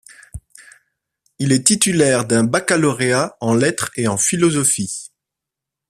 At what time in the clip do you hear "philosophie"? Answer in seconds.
4.17-5.11